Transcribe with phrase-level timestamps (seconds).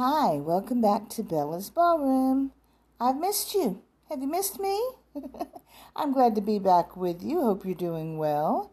[0.00, 2.52] Hi, welcome back to Bella's Ballroom.
[3.00, 3.82] I've missed you.
[4.08, 4.80] Have you missed me?
[5.96, 7.40] I'm glad to be back with you.
[7.40, 8.70] Hope you're doing well.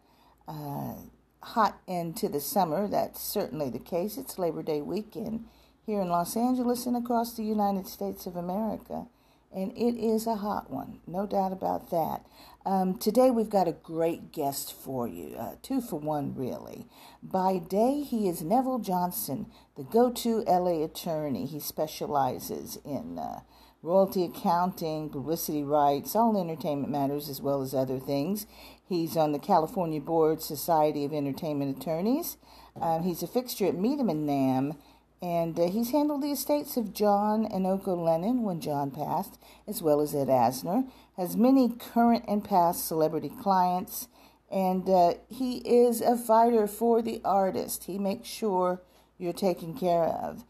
[0.47, 0.93] Uh,
[1.41, 4.19] hot into the summer, that's certainly the case.
[4.19, 5.45] It's Labor Day weekend
[5.83, 9.07] here in Los Angeles and across the United States of America.
[9.51, 12.23] And it is a hot one, no doubt about that.
[12.65, 16.87] Um, today we've got a great guest for you, uh, two for one, really.
[17.21, 19.45] By day, he is Neville Johnson,
[19.77, 21.45] the go to LA attorney.
[21.45, 23.41] He specializes in uh,
[23.83, 28.47] royalty accounting, publicity rights, all entertainment matters, as well as other things.
[28.83, 32.37] He's on the California Board Society of Entertainment Attorneys.
[32.81, 34.77] Um, he's a fixture at MIDEM and Namm
[35.21, 39.81] and uh, he's handled the estates of John and Yoko Lennon when John passed, as
[39.81, 40.87] well as Ed Asner.
[41.17, 44.07] Has many current and past celebrity clients,
[44.51, 47.85] and uh, he is a fighter for the artist.
[47.85, 48.81] He makes sure
[49.17, 50.43] you're taken care of.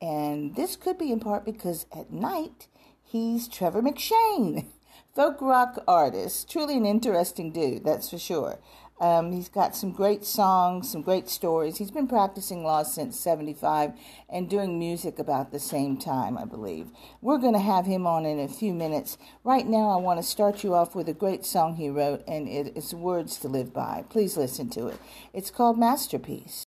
[0.00, 2.68] And this could be in part because at night
[3.02, 4.66] he's Trevor McShane,
[5.14, 6.50] folk rock artist.
[6.50, 8.58] Truly an interesting dude, that's for sure.
[9.00, 11.76] Um, he's got some great songs, some great stories.
[11.76, 13.92] He's been practicing law since 75
[14.28, 16.88] and doing music about the same time, I believe.
[17.20, 19.18] We're going to have him on in a few minutes.
[19.44, 22.48] Right now, I want to start you off with a great song he wrote, and
[22.48, 24.04] it's Words to Live By.
[24.08, 24.98] Please listen to it.
[25.34, 26.66] It's called Masterpiece.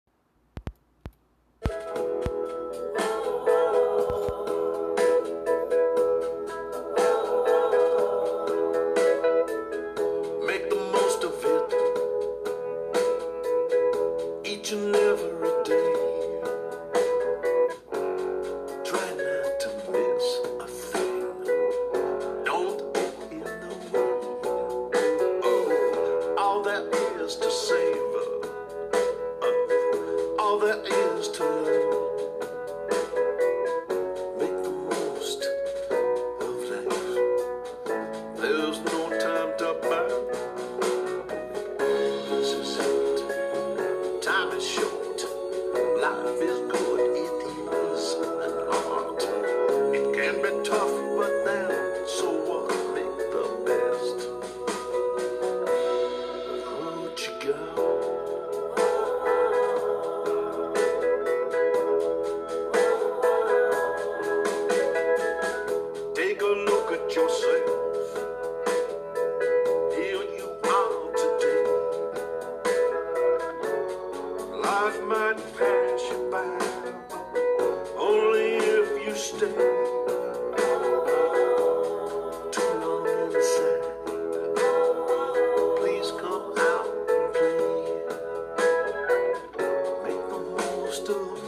[91.06, 91.45] justement.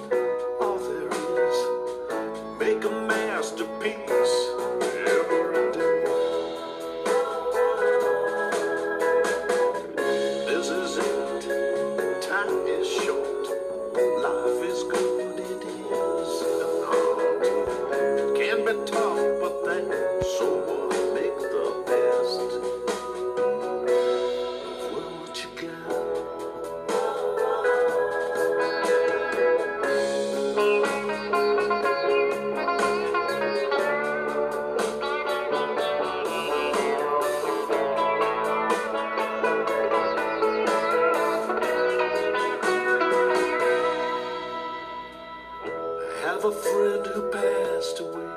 [46.41, 48.29] have a friend who passed away.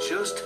[0.00, 0.42] Just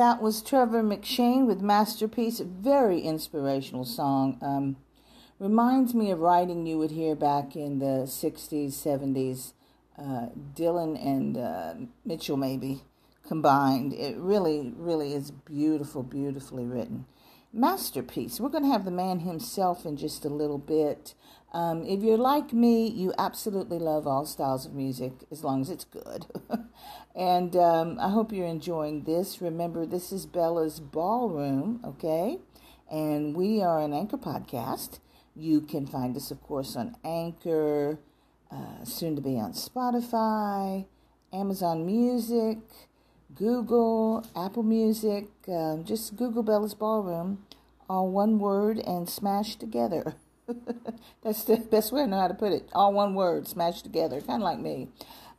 [0.00, 4.38] That was Trevor McShane with Masterpiece, a very inspirational song.
[4.40, 4.78] Um,
[5.38, 9.52] reminds me of writing you would hear back in the 60s, 70s.
[9.98, 12.80] Uh, Dylan and uh, Mitchell, maybe
[13.28, 13.92] combined.
[13.92, 17.04] It really, really is beautiful, beautifully written.
[17.52, 18.40] Masterpiece.
[18.40, 21.12] We're going to have the man himself in just a little bit.
[21.52, 25.70] Um, if you're like me, you absolutely love all styles of music as long as
[25.70, 26.26] it's good.
[27.14, 29.40] and um, I hope you're enjoying this.
[29.40, 32.38] Remember, this is Bella's Ballroom, okay?
[32.88, 35.00] And we are an Anchor podcast.
[35.34, 37.98] You can find us, of course, on Anchor,
[38.50, 40.86] uh, soon to be on Spotify,
[41.32, 42.58] Amazon Music,
[43.34, 45.26] Google, Apple Music.
[45.52, 47.44] Uh, just Google Bella's Ballroom,
[47.88, 50.14] all one word and smashed together.
[51.22, 52.68] That's the best way I know how to put it.
[52.72, 54.88] All one word, smashed together, kind of like me.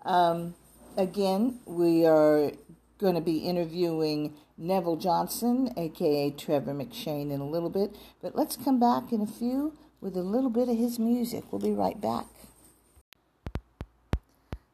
[0.05, 0.55] Um,
[0.97, 2.51] again, we are
[2.97, 7.95] going to be interviewing Neville Johnson, aka Trevor McShane, in a little bit.
[8.21, 11.45] But let's come back in a few with a little bit of his music.
[11.51, 12.25] We'll be right back.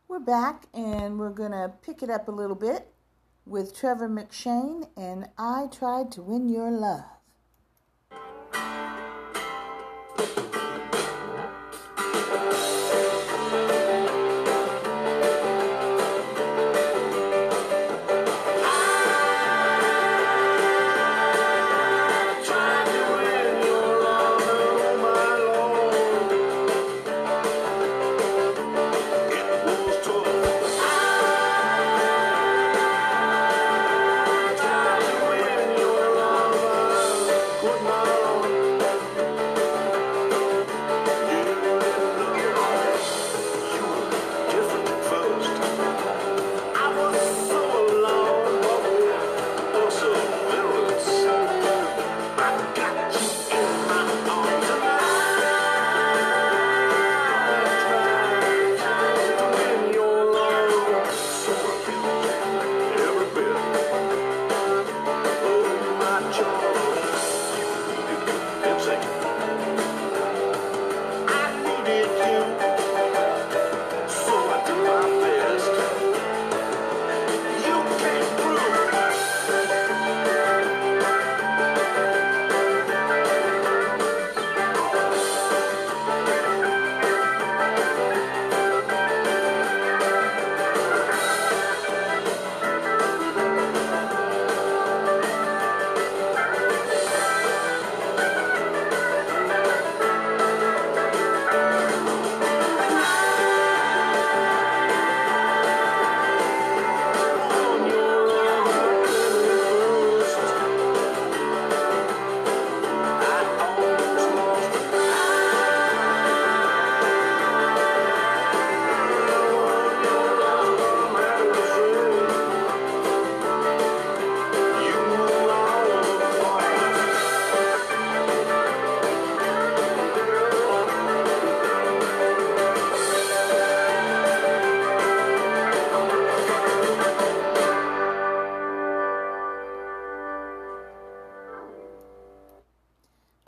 [0.07, 2.87] We're back and we're going to pick it up a little bit
[3.45, 7.16] with Trevor McShane and I Tried to Win Your Love.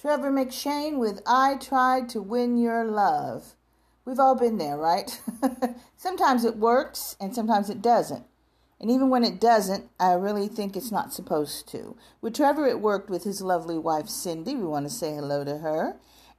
[0.10, 3.54] Trevor McShane with I Tried to Win Your Love.
[4.06, 5.22] We've all been there, right?
[5.98, 8.26] sometimes it works and sometimes it doesn't.
[8.82, 11.96] And even when it doesn't, I really think it's not supposed to.
[12.22, 14.56] With Trevor, it worked with his lovely wife, Cindy.
[14.56, 15.98] We want to say hello to her.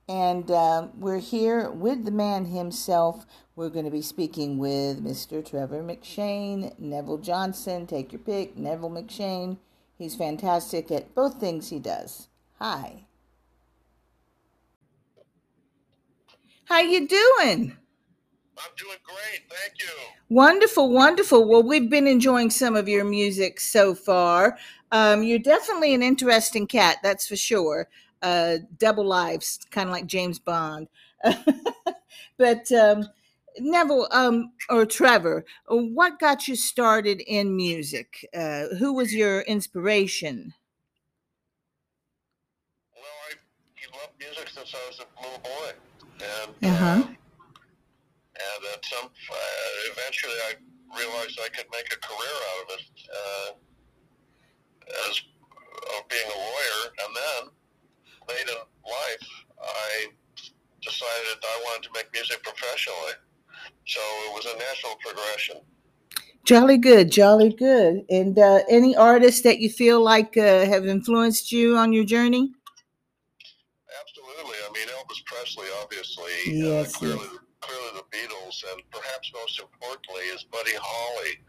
[0.08, 3.24] And uh, we're here with the man himself.
[3.54, 5.48] We're going to be speaking with Mr.
[5.48, 7.86] Trevor McShane, Neville Johnson.
[7.86, 9.58] Take your pick, Neville McShane.
[9.96, 12.26] He's fantastic at both things he does.
[12.58, 13.04] Hi.
[16.70, 17.76] How you doing?
[18.56, 19.88] I'm doing great, thank you.
[20.28, 21.44] Wonderful, wonderful.
[21.48, 24.56] Well, we've been enjoying some of your music so far.
[24.92, 27.88] Um, you're definitely an interesting cat, that's for sure.
[28.22, 30.86] Uh, double lives, kind of like James Bond.
[32.38, 33.04] but um,
[33.58, 38.28] Neville um, or Trevor, what got you started in music?
[38.32, 40.54] Uh, who was your inspiration?
[42.94, 45.72] Well, I loved music since I was a little boy
[46.22, 46.86] and Uh-huh.
[46.86, 47.06] uh,
[48.40, 50.52] and at some uh, eventually I
[50.98, 52.86] realized I could make a career out of it
[53.20, 53.50] uh,
[55.08, 55.20] as
[55.96, 57.42] of being a lawyer, and then
[58.28, 59.28] late in life
[59.60, 60.06] I
[60.82, 63.16] decided I wanted to make music professionally.
[63.86, 65.56] So it was a natural progression.
[66.44, 68.04] Jolly good, jolly good.
[68.08, 72.52] And uh, any artists that you feel like uh, have influenced you on your journey?
[74.70, 76.30] I mean, Elvis Presley, obviously.
[76.46, 77.26] Yes, uh, clearly,
[77.60, 81.42] clearly the Beatles, and perhaps most importantly is Buddy Holly,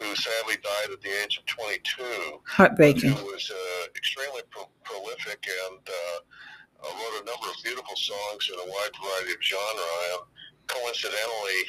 [0.00, 2.40] who sadly died at the age of 22.
[2.46, 3.10] Heartbreaking.
[3.10, 8.48] Who was uh, extremely pro- prolific and uh, uh, wrote a number of beautiful songs
[8.52, 9.90] in a wide variety of genre.
[10.14, 10.22] And
[10.68, 11.60] coincidentally,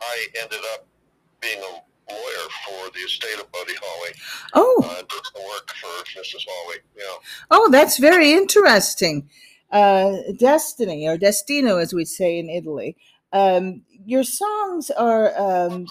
[0.00, 0.86] I ended up
[1.40, 1.82] being a
[2.12, 4.12] lawyer for the estate of Buddy Holly.
[4.54, 5.02] Oh, Uh,
[5.42, 6.44] work for Mrs.
[6.48, 6.78] Holly.
[6.96, 7.02] Yeah.
[7.50, 9.28] oh, that's very interesting.
[9.70, 12.96] Uh, Destiny or Destino, as we say in Italy.
[13.32, 15.86] Um, your songs are um,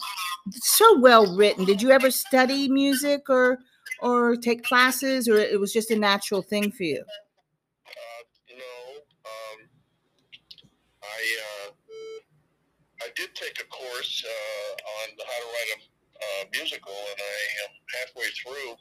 [0.51, 1.65] so well written.
[1.65, 3.60] Did you ever study music or
[4.01, 7.03] or take classes, or it was just a natural thing for you?
[7.86, 9.70] Uh, no, um,
[11.03, 11.72] I uh,
[13.01, 17.39] I did take a course uh, on how to write a uh, musical, and I
[17.63, 18.75] am halfway through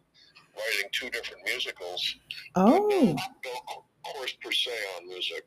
[0.57, 2.17] writing two different musicals.
[2.55, 5.45] Oh, no, no course per se on music.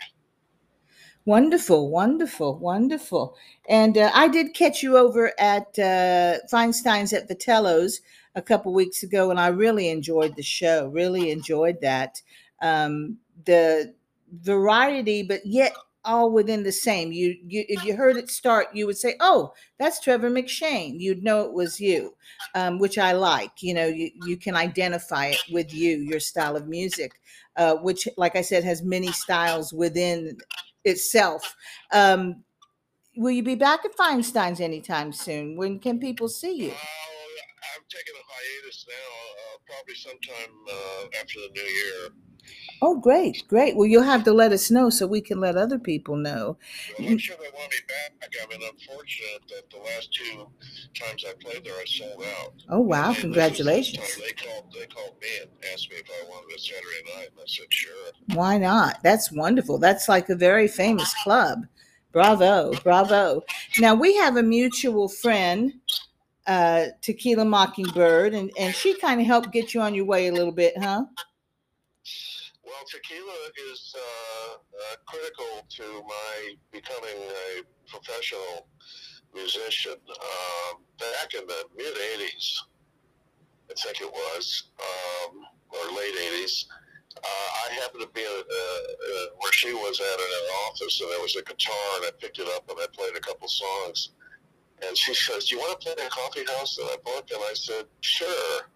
[1.26, 3.36] wonderful, wonderful, wonderful.
[3.68, 8.02] And uh, I did catch you over at uh, Feinstein's at Vitello's
[8.36, 10.88] a couple weeks ago, and I really enjoyed the show.
[10.88, 12.22] Really enjoyed that.
[12.62, 13.94] Um, the
[14.42, 15.74] variety, but yet
[16.08, 17.12] all within the same.
[17.12, 21.24] You, you, if you heard it start, you would say, "Oh, that's Trevor McShane." You'd
[21.24, 22.16] know it was you,
[22.56, 23.62] um, which I like.
[23.62, 27.12] You know, you you can identify it with you, your style of music,
[27.58, 30.38] uh, which, like I said, has many styles within
[30.86, 31.56] itself.
[31.92, 32.44] Um,
[33.18, 35.58] will you be back at Feinstein's anytime soon?
[35.58, 36.72] When can people see you?
[36.72, 36.98] Uh,
[37.76, 38.96] I'm taking a hiatus now,
[39.44, 42.10] uh, probably sometime uh, after the new year.
[42.82, 43.76] Oh, great, great.
[43.76, 46.58] Well, you'll have to let us know so we can let other people know.
[47.00, 48.32] Well, I'm sure they want me back.
[48.42, 50.48] I mean, I'm fortunate that the last two
[50.94, 52.54] times I played there, I sold out.
[52.70, 54.18] Oh, wow, And was the congratulations.
[54.18, 54.74] They called.
[54.74, 57.66] They called me and asked me if I wanted a Saturday night, and I said
[57.70, 57.92] sure.
[58.34, 59.00] Why not?
[59.04, 59.80] That's wonderful.
[59.80, 61.66] That's like a very famous club.
[62.12, 63.44] Bravo, bravo.
[63.80, 65.74] Now we have a mutual friend,
[66.48, 70.34] uh, Tequila Mockingbird, and, and she kind of helped get you on your way a
[70.34, 71.06] little bit, huh?
[72.68, 73.40] Well, tequila
[73.72, 78.68] is uh, uh, critical to my becoming a professional
[79.34, 79.96] musician.
[79.96, 82.60] Um, back in the mid '80s,
[83.72, 86.66] I think it was, um, or late '80s.
[87.16, 91.10] Uh, I happened to be uh, uh, where she was at in an office, and
[91.10, 94.10] there was a guitar, and I picked it up and I played a couple songs.
[94.86, 97.32] And she says, "Do you want to play in a coffee house that I booked?"
[97.32, 98.68] And I said, "Sure."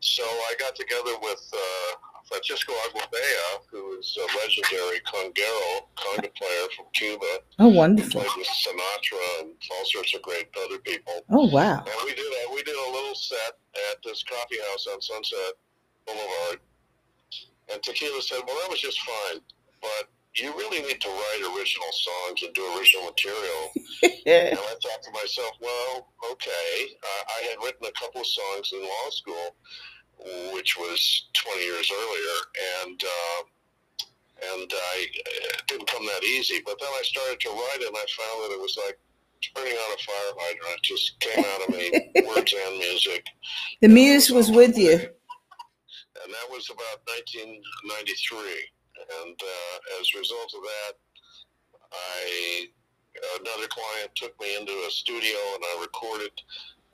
[0.00, 6.66] So I got together with uh, Francisco Aguabella, who is a legendary conguero conga player
[6.76, 7.26] from Cuba.
[7.58, 8.20] Oh, He wonderful.
[8.20, 11.24] played with Sinatra and all sorts of great other people.
[11.30, 11.78] Oh, wow.
[11.78, 13.58] And we did a, we did a little set
[13.90, 15.54] at this coffee house on Sunset
[16.06, 16.60] Boulevard.
[17.72, 19.40] And Tequila said, "Well, that was just fine,
[19.80, 23.72] but you really need to write original songs and do original material."
[24.26, 26.86] And I thought to myself, well, okay.
[27.02, 29.56] Uh, I had written a couple of songs in law school,
[30.52, 32.38] which was 20 years earlier,
[32.84, 33.42] and uh,
[34.54, 36.60] and I it didn't come that easy.
[36.64, 38.98] But then I started to write, and I found that it was like
[39.54, 40.76] turning on a fire hydrant.
[40.76, 41.90] It just came out of me,
[42.26, 43.26] words and music.
[43.80, 44.92] the muse was with you.
[46.22, 48.36] And that was about 1993.
[49.24, 50.92] And uh, as a result of that,
[51.92, 52.68] I
[53.40, 56.30] another client took me into a studio and I recorded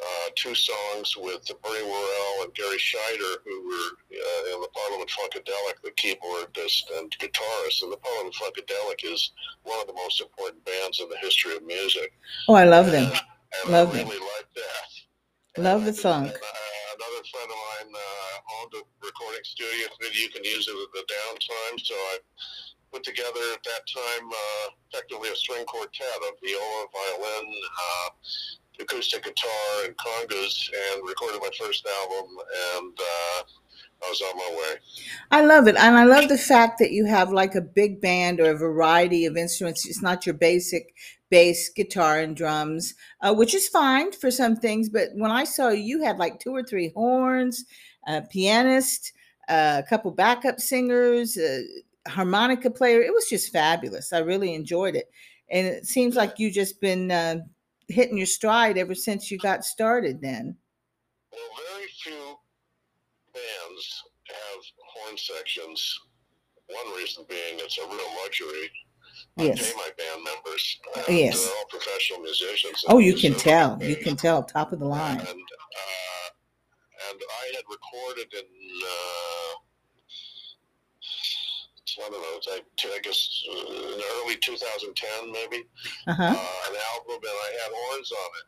[0.00, 5.10] uh, two songs with Bernie Worrell and Gary Shider, who were uh, in the Parliament
[5.10, 7.82] Funkadelic, the keyboardist and guitarist.
[7.82, 11.62] And the Parliament Funkadelic is one of the most important bands in the history of
[11.64, 12.12] music.
[12.48, 13.10] Oh, I love them.
[13.64, 14.08] And, Love I them.
[14.08, 15.62] really like that.
[15.62, 16.26] Love And the did- funk.
[16.26, 20.68] and, uh, another friend of mine uh, owned a recording studio that you can use
[20.68, 21.80] it at the downtime.
[21.80, 22.18] So I
[22.92, 27.48] put together at that time uh, effectively a string quartet of viola, violin,
[27.80, 28.08] uh,
[28.80, 32.30] acoustic guitar, and congas, and recorded my first album.
[32.76, 33.42] And uh,
[34.04, 34.80] I was on my way.
[35.30, 35.76] I love it.
[35.76, 39.24] And I love the fact that you have like a big band or a variety
[39.24, 39.86] of instruments.
[39.86, 40.94] It's not your basic
[41.30, 44.88] bass, guitar, and drums, uh, which is fine for some things.
[44.88, 47.64] But when I saw you, you had like two or three horns,
[48.06, 49.12] a pianist,
[49.48, 51.62] uh, a couple backup singers, a
[52.08, 53.00] harmonica player.
[53.00, 54.12] It was just fabulous.
[54.12, 55.10] I really enjoyed it.
[55.50, 57.36] And it seems like you've just been uh,
[57.88, 60.56] hitting your stride ever since you got started then.
[61.32, 61.40] Well,
[61.74, 62.36] very few
[63.32, 64.62] bands have
[64.94, 66.00] horn sections.
[66.68, 68.70] One reason being it's a real luxury.
[69.38, 69.70] I Yes.
[69.70, 70.80] pay my band members.
[71.08, 71.44] And Yes.
[71.44, 72.84] They're all professional musicians.
[72.88, 73.82] Oh, you can tell.
[73.82, 74.42] You can tell.
[74.42, 75.20] Top of the line.
[75.20, 76.28] And, uh,
[77.10, 79.54] and I had recorded in, uh,
[81.98, 82.48] I don't know, it's
[82.84, 85.64] I guess uh, in early 2010 maybe,
[86.06, 86.22] Uh-huh.
[86.22, 88.46] uh, an album and I had horns on it.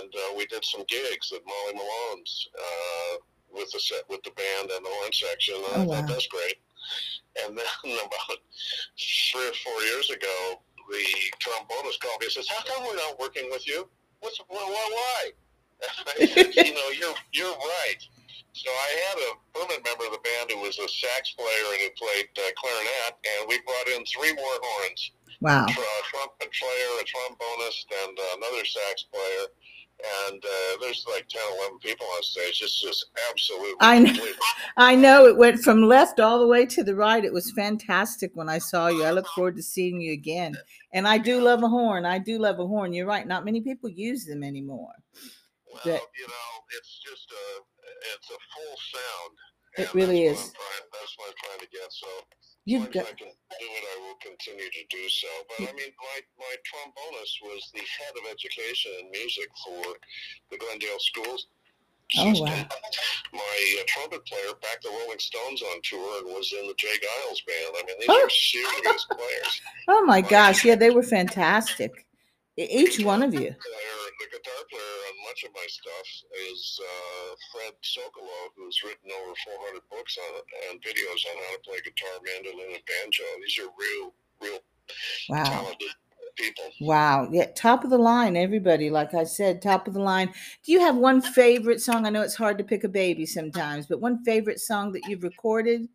[0.00, 3.16] And uh, we did some gigs at Molly Malone's uh,
[3.52, 5.54] with the set, with the band and the horn section.
[5.56, 6.14] And Oh, I thought wow.
[6.14, 6.56] that's great.
[7.44, 8.38] And then about
[8.98, 11.04] three or four years ago, the
[11.40, 13.88] trombonist called me and says, "How come we're not working with you?
[14.20, 14.64] What's why?
[14.64, 15.32] why why?"
[16.64, 18.00] you know, you're you're right.
[18.52, 21.80] So I had a permanent member of the band who was a sax player and
[21.88, 25.12] who played uh, clarinet, and we brought in three more horns.
[25.40, 25.64] Wow.
[25.64, 29.46] A trumpet player, a trombonist, and uh, another sax player.
[30.28, 32.60] And uh, there's like 10, 11 people on stage.
[32.62, 33.74] It's just absolutely.
[33.80, 34.26] I know.
[34.76, 37.24] I know it went from left all the way to the right.
[37.24, 39.04] It was fantastic when I saw you.
[39.04, 40.56] I look forward to seeing you again.
[40.92, 42.04] And I do love a horn.
[42.04, 42.92] I do love a horn.
[42.92, 43.26] You're right.
[43.26, 44.92] Not many people use them anymore.
[45.72, 47.62] Well, but, you know, it's just a
[48.14, 49.34] it's a full sound.
[49.78, 50.36] It really is.
[50.36, 51.88] Trying, that's what I'm trying to get.
[51.88, 52.08] So
[52.64, 55.28] you got- I can do it, I will continue to do so.
[55.48, 59.96] But I mean, my, my trombonist was the head of education and music for
[60.50, 61.46] the Glendale schools.
[62.18, 62.68] Oh wow!
[63.32, 66.88] My uh, trumpet player backed the Rolling Stones on tour and was in the J.
[66.88, 67.74] Geils band.
[67.74, 68.24] I mean, these oh.
[68.24, 69.60] are serious players.
[69.88, 70.64] Oh my gosh!
[70.64, 72.06] Yeah, they were fantastic.
[72.56, 73.54] Each one of you.
[74.22, 76.08] The guitar player on much of my stuff
[76.46, 81.62] is uh, Fred Sokolow, who's written over 400 books on and videos on how to
[81.66, 83.24] play guitar, mandolin, and banjo.
[83.42, 84.60] These are real, real
[85.28, 85.42] wow.
[85.42, 85.88] talented
[86.36, 86.64] people.
[86.80, 87.30] Wow.
[87.32, 88.90] Yeah, top of the line, everybody.
[88.90, 90.32] Like I said, top of the line.
[90.64, 92.06] Do you have one favorite song?
[92.06, 95.24] I know it's hard to pick a baby sometimes, but one favorite song that you've
[95.24, 95.88] recorded?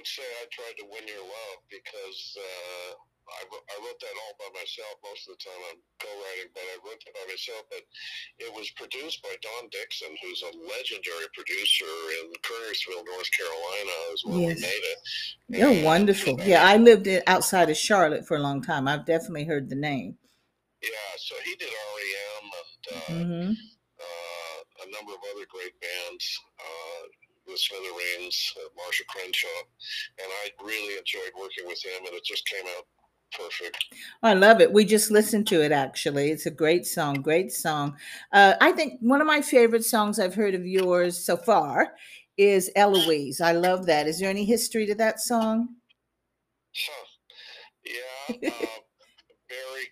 [0.00, 2.96] Would say I tried to win your love because uh,
[3.36, 4.96] I, I wrote that all by myself.
[5.04, 7.68] Most of the time I'm co-writing, but I wrote it by myself.
[7.68, 7.84] But
[8.40, 14.24] it was produced by Don Dixon, who's a legendary producer in Kernersville, North Carolina, is
[14.24, 14.56] where yes.
[14.56, 14.98] we made it.
[15.52, 16.40] You're and, wonderful.
[16.40, 18.88] Uh, yeah, I lived outside of Charlotte for a long time.
[18.88, 20.16] I've definitely heard the name.
[20.80, 23.52] Yeah, so he did REM and uh, mm-hmm.
[23.52, 26.24] uh, a number of other great bands.
[26.56, 27.04] Uh,
[27.46, 29.48] with Smithereens, uh, Marshall Crenshaw,
[30.18, 32.86] and I really enjoyed working with him, and it just came out
[33.32, 33.78] perfect.
[34.22, 34.72] I love it.
[34.72, 36.30] We just listened to it actually.
[36.30, 37.96] It's a great song, great song.
[38.32, 41.92] Uh, I think one of my favorite songs I've heard of yours so far
[42.36, 43.40] is Eloise.
[43.40, 44.06] I love that.
[44.06, 45.76] Is there any history to that song?
[46.74, 47.06] Huh.
[47.84, 48.50] Yeah.
[48.50, 48.66] Uh,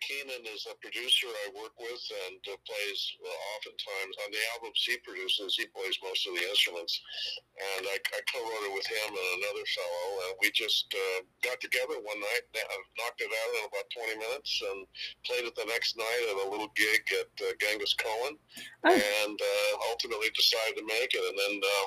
[0.01, 4.83] Keenan is a producer I work with and uh, plays uh, oftentimes on the albums
[4.83, 5.59] he produces.
[5.59, 7.01] He plays most of the instruments,
[7.79, 10.07] and I, I co-wrote it with him and another fellow.
[10.29, 12.45] And we just uh, got together one night,
[12.99, 14.79] knocked it out in about 20 minutes, and
[15.27, 18.39] played it the next night at a little gig at uh, Genghis Cohen,
[18.87, 18.95] oh.
[18.95, 21.25] and uh, ultimately decided to make it.
[21.25, 21.87] And then uh,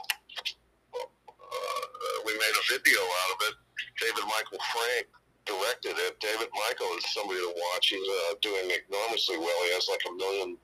[1.00, 3.56] uh, we made a video out of it.
[4.00, 5.08] David Michael Frank
[5.45, 6.19] directed it.
[6.19, 7.88] David Michael is somebody to watch.
[7.89, 9.60] He's uh, doing enormously well.
[9.65, 10.58] He has like a million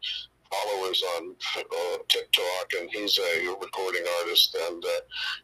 [0.49, 4.99] followers on uh, TikTok, and he's a recording artist and uh,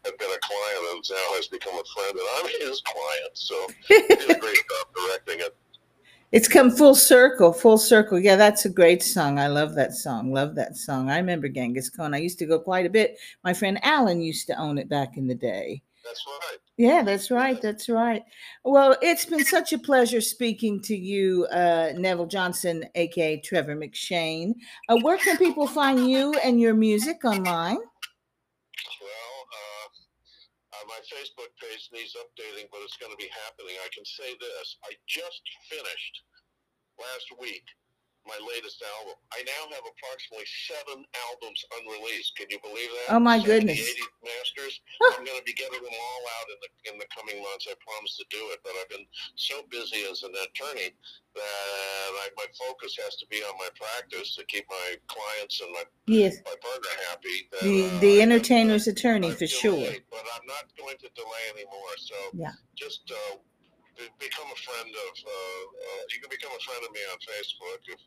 [0.05, 3.33] had been a client and now has become a friend, and I'm his client.
[3.33, 3.55] So
[3.87, 5.55] he did a great job directing it.
[6.31, 8.19] It's come full circle, full circle.
[8.19, 9.37] Yeah, that's a great song.
[9.37, 10.33] I love that song.
[10.33, 11.11] Love that song.
[11.11, 12.15] I remember Genghis Khan.
[12.15, 13.19] I used to go quite a bit.
[13.43, 15.83] My friend Alan used to own it back in the day.
[16.03, 16.57] That's right.
[16.77, 17.61] Yeah, that's right.
[17.61, 18.23] That's right.
[18.65, 24.55] Well, it's been such a pleasure speaking to you, uh, Neville Johnson, aka Trevor McShane.
[24.89, 27.77] Uh, where can people find you and your music online?
[27.77, 29.87] Well, uh,
[30.73, 33.75] uh my Facebook page needs updating, but it's going to be happening.
[33.85, 36.23] I can say this: I just finished
[36.97, 37.65] last week
[38.25, 39.19] my latest album.
[39.35, 42.35] I now have approximately seven albums unreleased.
[42.35, 43.15] Can you believe that?
[43.15, 43.79] Oh my goodness!
[43.79, 44.79] 80 masters.
[45.15, 47.67] I'm going to be getting them all out in the in the coming months.
[47.67, 50.95] I promise to do it, but I've been so busy as an attorney
[51.35, 55.71] that I, my focus has to be on my practice to keep my clients and
[55.73, 56.37] my yes.
[56.45, 57.37] my partner happy.
[57.51, 59.91] That, the uh, the entertainer's attorney for sure.
[60.09, 61.93] But I'm not going to delay anymore.
[61.97, 62.55] So yeah.
[62.75, 63.11] just.
[63.11, 63.37] Uh,
[64.19, 65.13] become a friend of.
[65.21, 68.01] Uh, uh, you can become a friend of me on Facebook if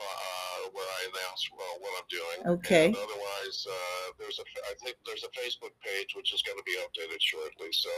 [0.00, 2.58] uh, where I announce uh, what I'm doing.
[2.58, 2.86] Okay.
[2.86, 6.64] And otherwise, uh, there's a I think there's a Facebook page which is going to
[6.64, 7.90] be updated shortly, so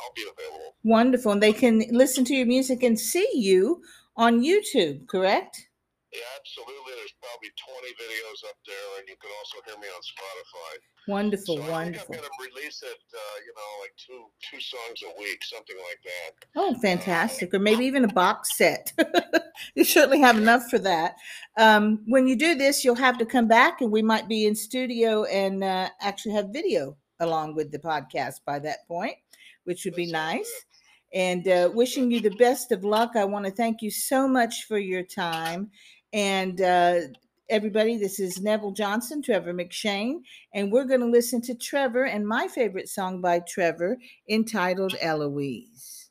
[0.00, 0.76] I'll be available.
[0.84, 3.82] Wonderful, and they can listen to your music and see you
[4.16, 5.68] on YouTube, correct?
[6.12, 6.92] Yeah, absolutely.
[6.92, 10.72] There's probably 20 videos up there, and you can also hear me on Spotify.
[11.08, 12.14] Wonderful, so wonderful.
[12.14, 15.76] I'm going to release it, uh, you know, like two two songs a week, something
[15.88, 16.46] like that.
[16.54, 17.54] Oh, fantastic!
[17.54, 18.92] Uh, or maybe even a box set.
[19.74, 21.16] you certainly have enough for that.
[21.56, 24.54] Um, when you do this, you'll have to come back, and we might be in
[24.54, 29.16] studio and uh, actually have video along with the podcast by that point,
[29.64, 30.40] which would be nice.
[30.40, 30.68] Good.
[31.14, 33.16] And uh, wishing you the best of luck.
[33.16, 35.70] I want to thank you so much for your time
[36.12, 37.00] and uh,
[37.48, 40.20] everybody, this is Neville Johnson, Trevor McShane,
[40.54, 43.98] and we're going to listen to Trevor and my favorite song by Trevor
[44.28, 46.01] entitled Eloise.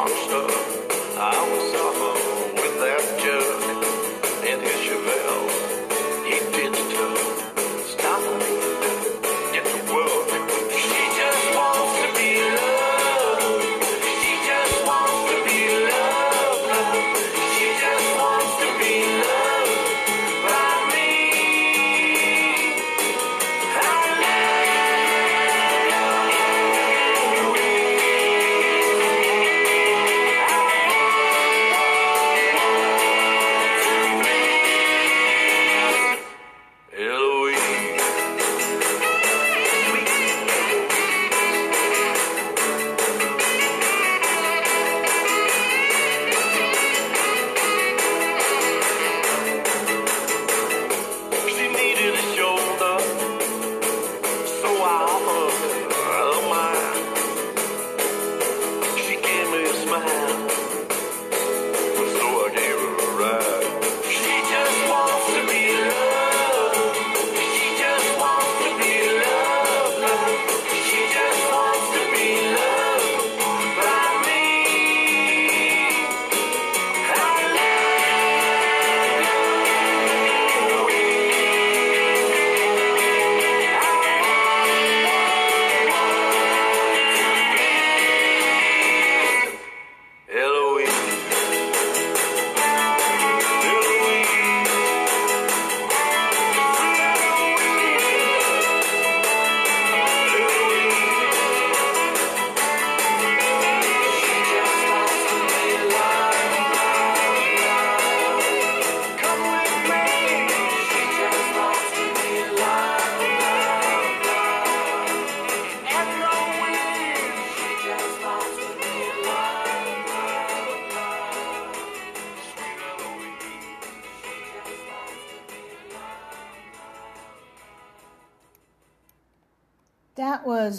[0.00, 0.39] That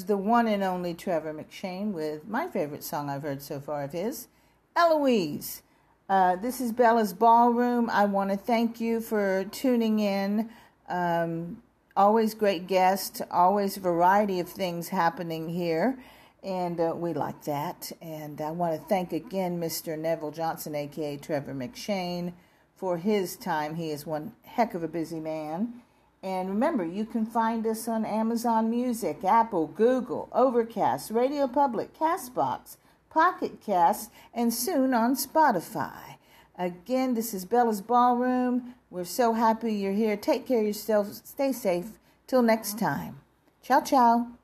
[0.05, 3.91] the one and only Trevor McShane with my favorite song I've heard so far of
[3.91, 4.27] his,
[4.75, 5.61] Eloise.
[6.09, 7.89] Uh, this is Bella's Ballroom.
[7.89, 10.49] I want to thank you for tuning in.
[10.89, 11.61] Um,
[11.95, 15.97] always great guests, always variety of things happening here,
[16.43, 17.91] and uh, we like that.
[18.01, 19.97] And I want to thank again Mr.
[19.97, 22.33] Neville Johnson, aka Trevor McShane,
[22.75, 23.75] for his time.
[23.75, 25.81] He is one heck of a busy man.
[26.23, 32.77] And remember, you can find us on Amazon Music, Apple, Google, Overcast, Radio Public, Castbox,
[33.09, 36.17] Pocket Cast, and soon on Spotify.
[36.57, 38.75] Again, this is Bella's Ballroom.
[38.91, 40.15] We're so happy you're here.
[40.15, 41.11] Take care of yourself.
[41.23, 41.97] Stay safe.
[42.27, 43.21] Till next time.
[43.63, 44.40] Ciao, ciao.